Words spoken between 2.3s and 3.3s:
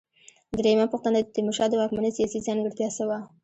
ځانګړتیا څه وه؟